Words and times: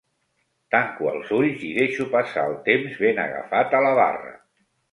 Tanco 0.75 1.09
els 1.11 1.29
ulls 1.39 1.67
i 1.67 1.69
deixo 1.75 2.09
passar 2.15 2.47
el 2.53 2.57
temps 2.71 2.99
ben 3.07 3.23
agafat 3.27 3.79
a 3.81 3.87
la 3.89 3.95
barra. 4.05 4.37